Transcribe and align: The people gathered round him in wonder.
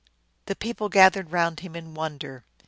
The 0.47 0.55
people 0.55 0.89
gathered 0.89 1.29
round 1.31 1.59
him 1.59 1.75
in 1.75 1.93
wonder. 1.93 2.43